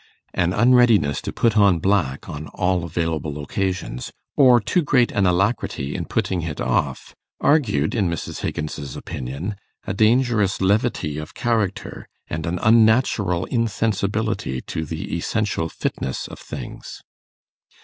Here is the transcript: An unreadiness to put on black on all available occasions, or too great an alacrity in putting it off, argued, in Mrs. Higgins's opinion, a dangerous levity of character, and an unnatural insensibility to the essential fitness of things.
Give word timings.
An 0.33 0.51
unreadiness 0.51 1.21
to 1.21 1.31
put 1.31 1.55
on 1.55 1.77
black 1.77 2.27
on 2.27 2.47
all 2.55 2.83
available 2.83 3.37
occasions, 3.39 4.11
or 4.35 4.59
too 4.59 4.81
great 4.81 5.11
an 5.11 5.27
alacrity 5.27 5.93
in 5.93 6.05
putting 6.05 6.41
it 6.41 6.59
off, 6.59 7.13
argued, 7.39 7.93
in 7.93 8.09
Mrs. 8.09 8.41
Higgins's 8.41 8.95
opinion, 8.95 9.57
a 9.85 9.93
dangerous 9.93 10.59
levity 10.59 11.19
of 11.19 11.35
character, 11.35 12.07
and 12.27 12.47
an 12.47 12.57
unnatural 12.63 13.45
insensibility 13.45 14.59
to 14.61 14.85
the 14.85 15.15
essential 15.15 15.69
fitness 15.69 16.27
of 16.27 16.39
things. 16.39 17.03